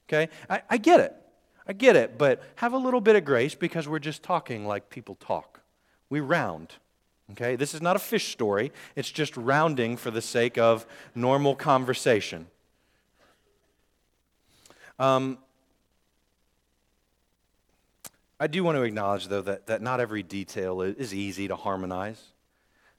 [0.09, 0.29] Okay?
[0.51, 1.21] I, I get it.
[1.66, 4.90] I get it, but have a little bit of grace because we're just talking like
[4.90, 5.61] people talk.
[6.11, 6.75] We round.
[7.33, 7.57] Okay?
[7.57, 12.46] This is not a fish story, it's just rounding for the sake of normal conversation.
[14.98, 15.38] Um,
[18.38, 22.20] I do want to acknowledge, though, that, that not every detail is easy to harmonize.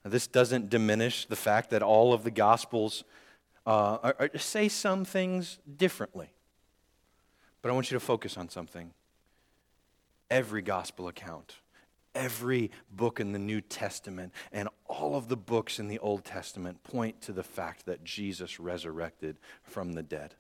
[0.04, 3.04] Now, this doesn't diminish the fact that all of the Gospels
[3.66, 6.30] uh, are, are, say some things differently.
[7.64, 8.92] But I want you to focus on something.
[10.30, 11.56] Every gospel account,
[12.14, 16.84] every book in the New Testament, and all of the books in the Old Testament
[16.84, 20.36] point to the fact that Jesus resurrected from the dead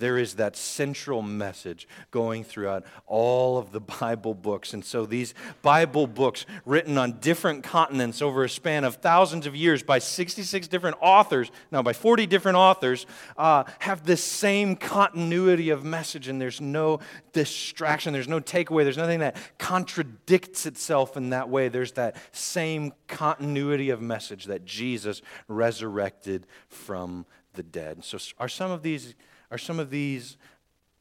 [0.00, 4.72] there is that central message going throughout all of the Bible books.
[4.72, 9.54] And so these Bible books, written on different continents over a span of thousands of
[9.54, 15.70] years by 66 different authors, now by 40 different authors, uh, have this same continuity
[15.70, 16.98] of message, and there's no
[17.32, 21.68] distraction, there's no takeaway, there's nothing that contradicts itself in that way.
[21.68, 28.04] There's that same continuity of message that Jesus resurrected from the dead.
[28.04, 29.14] So, are some of these
[29.50, 30.36] are some of these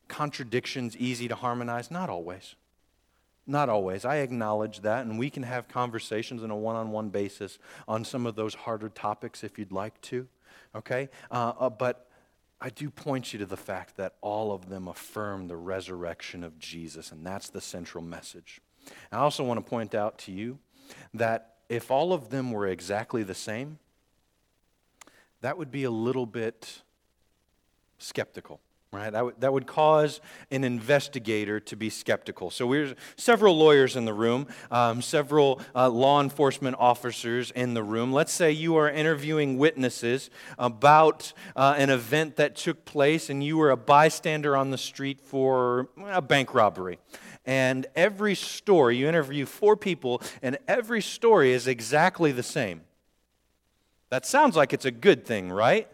[0.08, 1.92] contradictions easy to harmonize?
[1.92, 2.56] Not always.
[3.46, 4.06] Not always.
[4.06, 7.58] I acknowledge that, and we can have conversations on a one on one basis
[7.88, 10.28] on some of those harder topics if you'd like to.
[10.76, 11.10] Okay?
[11.32, 12.08] Uh, uh, but
[12.62, 16.60] I do point you to the fact that all of them affirm the resurrection of
[16.60, 18.62] Jesus, and that's the central message.
[19.12, 20.60] I also want to point out to you
[21.14, 23.80] that if all of them were exactly the same,
[25.42, 26.82] that would be a little bit
[28.00, 28.60] skeptical.
[28.92, 29.12] Right?
[29.12, 32.50] That, w- that would cause an investigator to be skeptical.
[32.50, 37.84] So, we're several lawyers in the room, um, several uh, law enforcement officers in the
[37.84, 38.12] room.
[38.12, 43.58] Let's say you are interviewing witnesses about uh, an event that took place and you
[43.58, 46.98] were a bystander on the street for a bank robbery.
[47.46, 52.82] And every story, you interview four people, and every story is exactly the same.
[54.10, 55.88] That sounds like it's a good thing, right?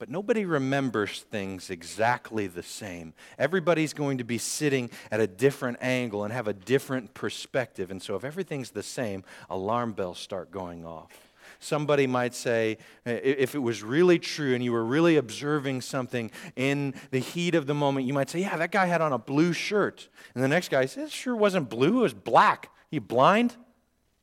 [0.00, 3.12] But nobody remembers things exactly the same.
[3.38, 7.90] Everybody's going to be sitting at a different angle and have a different perspective.
[7.90, 11.12] And so, if everything's the same, alarm bells start going off.
[11.58, 16.94] Somebody might say, if it was really true and you were really observing something in
[17.10, 19.52] the heat of the moment, you might say, Yeah, that guy had on a blue
[19.52, 20.08] shirt.
[20.34, 22.70] And the next guy says, It sure wasn't blue, it was black.
[22.90, 23.54] You blind?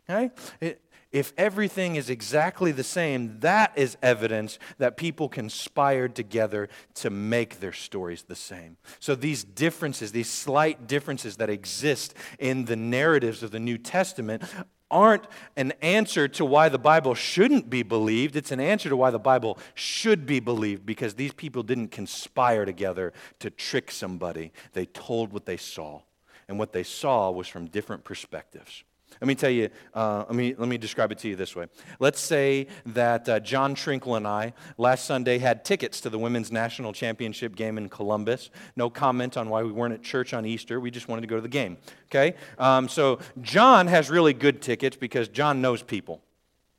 [0.09, 0.31] Okay?
[0.59, 0.81] It,
[1.11, 7.59] if everything is exactly the same, that is evidence that people conspired together to make
[7.59, 8.77] their stories the same.
[8.99, 14.43] So these differences, these slight differences that exist in the narratives of the New Testament,
[14.89, 18.35] aren't an answer to why the Bible shouldn't be believed.
[18.35, 22.65] It's an answer to why the Bible should be believed because these people didn't conspire
[22.65, 24.51] together to trick somebody.
[24.73, 26.01] They told what they saw,
[26.47, 28.83] and what they saw was from different perspectives.
[29.19, 31.65] Let me tell you, uh, let, me, let me describe it to you this way.
[31.99, 36.51] Let's say that uh, John Trinkle and I last Sunday had tickets to the Women's
[36.51, 38.51] National Championship game in Columbus.
[38.75, 40.79] No comment on why we weren't at church on Easter.
[40.79, 41.77] We just wanted to go to the game.
[42.11, 42.35] Okay?
[42.59, 46.21] Um, so John has really good tickets because John knows people.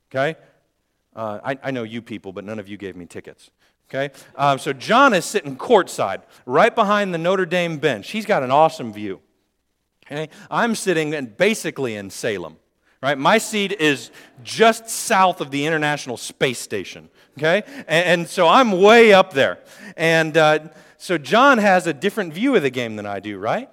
[0.09, 0.39] Okay?
[1.15, 3.51] Uh, I, I know you people, but none of you gave me tickets.
[3.89, 4.13] Okay?
[4.35, 8.11] Um, so John is sitting courtside, right behind the Notre Dame bench.
[8.11, 9.19] He's got an awesome view.
[10.11, 10.29] Okay?
[10.49, 12.57] I'm sitting in, basically in Salem.
[13.01, 13.17] Right?
[13.17, 14.11] My seat is
[14.43, 17.09] just south of the International Space Station.
[17.37, 17.63] Okay?
[17.87, 19.59] And, and so I'm way up there.
[19.95, 20.59] And uh,
[20.97, 23.69] so John has a different view of the game than I do, right?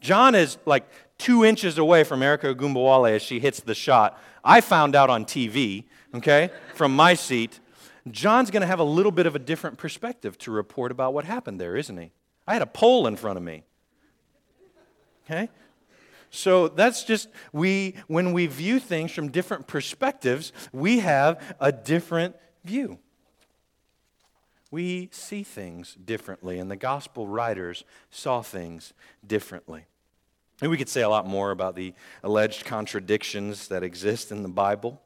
[0.00, 0.88] John is like
[1.18, 4.20] two inches away from Arike Ogunbowale as she hits the shot.
[4.44, 7.60] I found out on TV, okay, from my seat.
[8.10, 11.24] John's going to have a little bit of a different perspective to report about what
[11.24, 12.10] happened there, isn't he?
[12.46, 13.64] I had a pole in front of me.
[15.28, 15.50] Okay?
[16.30, 22.36] So that's just we when we view things from different perspectives, we have a different
[22.64, 22.98] view.
[24.70, 28.92] We see things differently, and the gospel writers saw things
[29.26, 29.86] differently.
[30.60, 34.48] And we could say a lot more about the alleged contradictions that exist in the
[34.48, 35.00] Bible.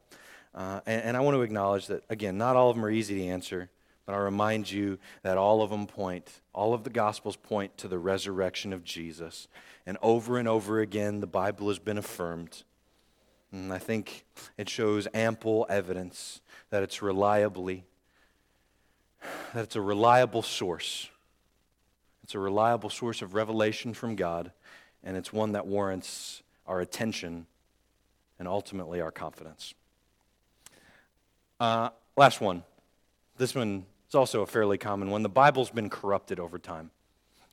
[0.53, 3.19] Uh, and, and I want to acknowledge that, again, not all of them are easy
[3.19, 3.69] to answer,
[4.05, 7.87] but I remind you that all of them point, all of the Gospels point to
[7.87, 9.47] the resurrection of Jesus.
[9.85, 12.63] And over and over again, the Bible has been affirmed.
[13.51, 14.25] And I think
[14.57, 17.85] it shows ample evidence that it's reliably,
[19.53, 21.09] that it's a reliable source.
[22.23, 24.51] It's a reliable source of revelation from God,
[25.03, 27.45] and it's one that warrants our attention
[28.39, 29.73] and ultimately our confidence.
[31.59, 32.63] Uh, last one.
[33.37, 35.23] This one is also a fairly common one.
[35.23, 36.91] The Bible's been corrupted over time.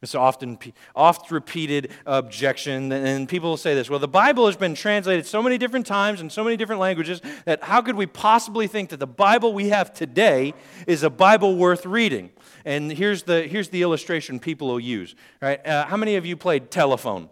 [0.02, 0.58] It's often
[0.94, 5.42] oft repeated objection, and people will say this: "Well, the Bible has been translated so
[5.42, 8.98] many different times in so many different languages that how could we possibly think that
[8.98, 10.54] the Bible we have today
[10.86, 12.30] is a Bible worth reading?"
[12.64, 15.14] And here's the here's the illustration people will use.
[15.40, 15.66] Right?
[15.66, 17.30] Uh, how many of you played telephone?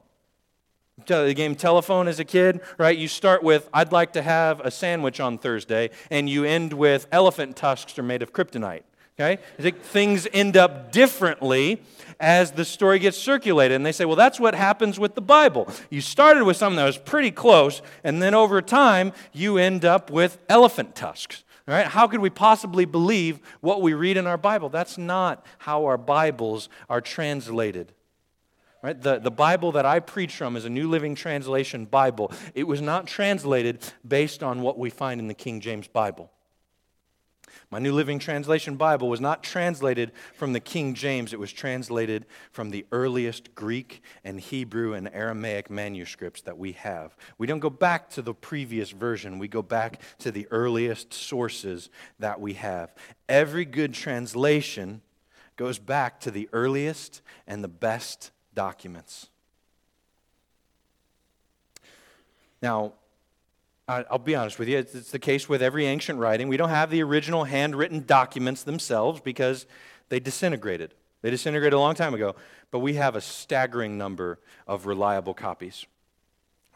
[1.07, 2.97] The game telephone as a kid, right?
[2.97, 7.07] You start with "I'd like to have a sandwich on Thursday," and you end with
[7.13, 8.83] "Elephant tusks are made of kryptonite."
[9.19, 9.43] Okay?
[9.59, 11.83] I think things end up differently
[12.21, 13.75] as the story gets circulated.
[13.75, 15.69] And they say, well, that's what happens with the Bible.
[15.91, 20.11] You started with something that was pretty close, and then over time, you end up
[20.11, 21.45] with elephant tusks.
[21.67, 21.87] All right?
[21.87, 24.69] How could we possibly believe what we read in our Bible?
[24.69, 27.93] That's not how our Bibles are translated.
[28.83, 29.01] Right?
[29.01, 32.31] The, the Bible that I preach from is a New Living Translation Bible.
[32.55, 36.31] It was not translated based on what we find in the King James Bible.
[37.71, 42.27] My New Living Translation Bible was not translated from the King James, it was translated
[42.51, 47.17] from the earliest Greek and Hebrew and Aramaic manuscripts that we have.
[47.37, 51.91] We don't go back to the previous version, we go back to the earliest sources
[52.19, 52.95] that we have.
[53.29, 55.03] Every good translation
[55.57, 59.29] goes back to the earliest and the best documents.
[62.63, 62.95] Now,
[63.89, 66.49] I'll be honest with you, it's the case with every ancient writing.
[66.49, 69.67] We don't have the original handwritten documents themselves because
[70.11, 70.93] they disintegrated.
[71.23, 72.37] They disintegrated a long time ago,
[72.71, 75.87] but we have a staggering number of reliable copies.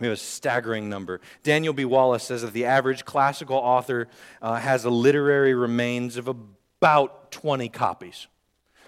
[0.01, 1.21] We have a staggering number.
[1.43, 1.85] Daniel B.
[1.85, 4.09] Wallace says that the average classical author
[4.41, 8.27] uh, has a literary remains of about 20 copies.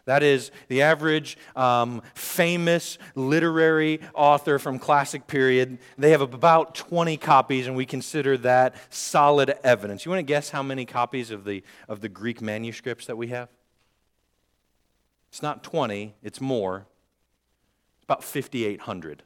[0.07, 5.79] That is the average um, famous literary author from classic period.
[5.97, 10.05] They have about 20 copies, and we consider that solid evidence.
[10.05, 13.29] You want to guess how many copies of the, of the Greek manuscripts that we
[13.29, 13.49] have?
[15.31, 16.87] It's not 20, it's more.
[17.97, 19.23] It's about 5,800.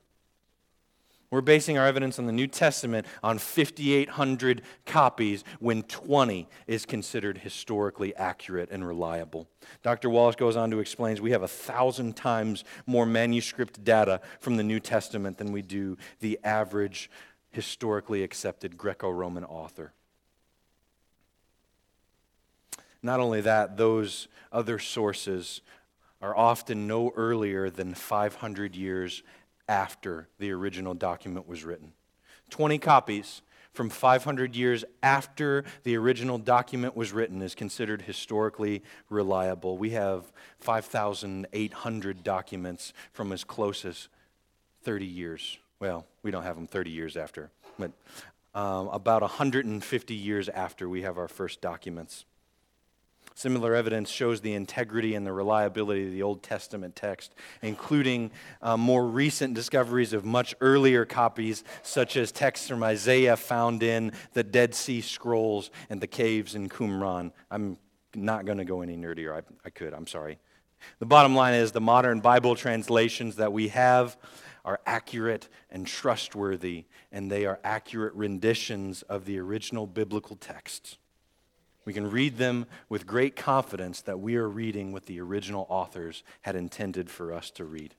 [1.30, 7.38] We're basing our evidence on the New Testament on 5,800 copies when 20 is considered
[7.38, 9.46] historically accurate and reliable.
[9.82, 10.08] Dr.
[10.08, 14.62] Wallace goes on to explain we have a thousand times more manuscript data from the
[14.62, 17.10] New Testament than we do the average
[17.50, 19.92] historically accepted Greco Roman author.
[23.02, 25.60] Not only that, those other sources
[26.20, 29.22] are often no earlier than 500 years
[29.68, 31.92] after the original document was written.
[32.50, 33.42] 20 copies
[33.72, 39.78] from 500 years after the original document was written is considered historically reliable.
[39.78, 44.08] We have 5,800 documents from as close as
[44.82, 45.58] 30 years.
[45.80, 47.92] Well, we don't have them 30 years after, but
[48.54, 52.24] um, about 150 years after we have our first documents.
[53.38, 58.76] Similar evidence shows the integrity and the reliability of the Old Testament text, including uh,
[58.76, 64.42] more recent discoveries of much earlier copies, such as texts from Isaiah found in the
[64.42, 67.30] Dead Sea Scrolls and the caves in Qumran.
[67.48, 67.78] I'm
[68.12, 69.36] not going to go any nerdier.
[69.36, 70.40] I, I could, I'm sorry.
[70.98, 74.16] The bottom line is the modern Bible translations that we have
[74.64, 80.98] are accurate and trustworthy, and they are accurate renditions of the original biblical texts.
[81.88, 86.22] We can read them with great confidence that we are reading what the original authors
[86.42, 87.94] had intended for us to read.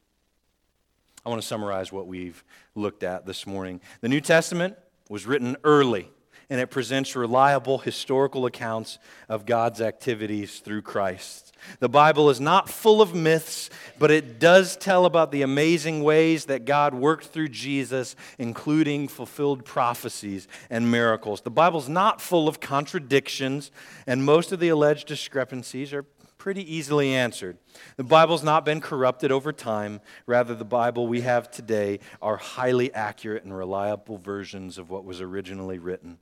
[1.25, 2.43] I want to summarize what we've
[2.75, 3.81] looked at this morning.
[4.01, 4.77] The New Testament
[5.09, 6.07] was written early,
[6.49, 11.49] and it presents reliable historical accounts of God's activities through Christ.
[11.79, 16.45] The Bible is not full of myths, but it does tell about the amazing ways
[16.45, 21.41] that God worked through Jesus, including fulfilled prophecies and miracles.
[21.41, 23.71] The Bible's not full of contradictions,
[24.07, 26.05] and most of the alleged discrepancies are
[26.37, 27.57] pretty easily answered.
[27.97, 29.99] The Bible's not been corrupted over time.
[30.25, 35.19] Rather, the Bible we have today are highly accurate and reliable versions of what was
[35.19, 36.17] originally written.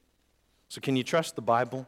[0.70, 1.88] So, can you trust the Bible?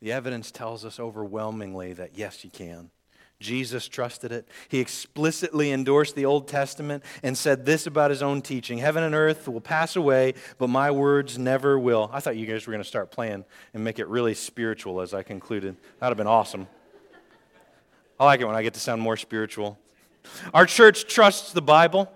[0.00, 2.90] The evidence tells us overwhelmingly that yes, you can.
[3.42, 4.48] Jesus trusted it.
[4.68, 9.14] He explicitly endorsed the Old Testament and said this about his own teaching Heaven and
[9.14, 12.08] earth will pass away, but my words never will.
[12.12, 13.44] I thought you guys were going to start playing
[13.74, 15.76] and make it really spiritual as I concluded.
[15.98, 16.68] That would have been awesome.
[18.18, 19.78] I like it when I get to sound more spiritual.
[20.54, 22.10] Our church trusts the Bible.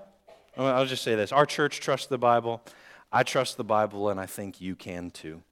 [0.57, 2.63] I'll just say this our church trusts the Bible.
[3.13, 5.43] I trust the Bible, and I think you can too.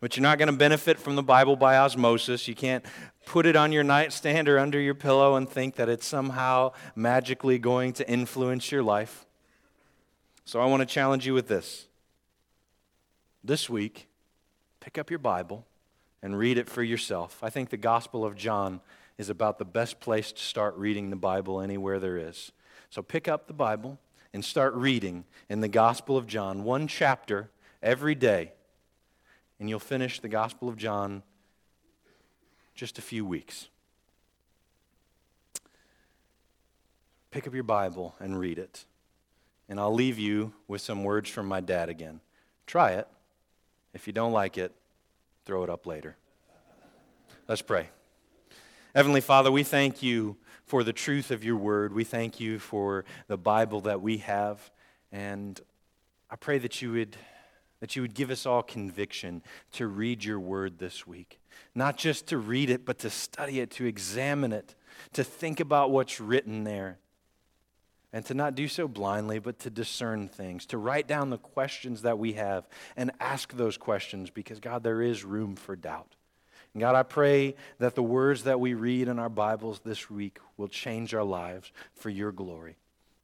[0.00, 2.46] But you're not going to benefit from the Bible by osmosis.
[2.46, 2.84] You can't
[3.24, 7.58] put it on your nightstand or under your pillow and think that it's somehow magically
[7.58, 9.24] going to influence your life.
[10.44, 11.86] So I want to challenge you with this.
[13.42, 14.06] This week,
[14.80, 15.64] pick up your Bible
[16.22, 17.38] and read it for yourself.
[17.42, 18.80] I think the Gospel of John
[19.16, 22.52] is about the best place to start reading the Bible anywhere there is.
[22.90, 23.98] So pick up the Bible
[24.36, 27.50] and start reading in the Gospel of John, one chapter
[27.82, 28.52] every day
[29.58, 31.22] and you'll finish the Gospel of John
[32.74, 33.68] just a few weeks.
[37.30, 38.84] Pick up your Bible and read it.
[39.68, 42.20] And I'll leave you with some words from my dad again.
[42.66, 43.08] Try it.
[43.94, 44.72] If you don't like it,
[45.44, 46.16] throw it up later.
[47.48, 47.88] Let's pray.
[48.94, 50.36] Heavenly Father, we thank you
[50.66, 51.92] for the truth of your word.
[51.92, 54.70] We thank you for the Bible that we have.
[55.12, 55.60] And
[56.28, 57.16] I pray that you would
[57.80, 59.42] that you would give us all conviction
[59.72, 61.38] to read your word this week.
[61.74, 64.74] Not just to read it, but to study it, to examine it,
[65.12, 66.98] to think about what's written there.
[68.14, 72.00] And to not do so blindly, but to discern things, to write down the questions
[72.00, 76.15] that we have and ask those questions because, God, there is room for doubt.
[76.76, 80.40] And God, I pray that the words that we read in our Bibles this week
[80.58, 82.76] will change our lives for your glory.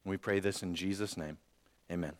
[0.03, 1.37] We pray this in Jesus' name.
[1.91, 2.13] Amen.